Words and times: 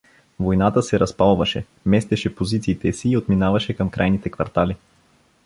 Войната 0.39 0.83
се 0.83 0.99
разпалваше, 0.99 1.65
местеше 1.85 2.35
позициите 2.35 2.93
си 2.93 3.09
и 3.09 3.17
отминаваше 3.17 3.73
към 3.73 3.89
крайните 3.89 4.29
квартали. 4.29 4.75